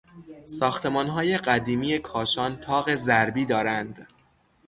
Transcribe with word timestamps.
ساختمانهای 0.59 1.37
قدیمی 1.37 1.99
کاشان 1.99 2.55
تاق 2.55 2.93
ضربی 2.95 3.45
دارند. 3.45 4.07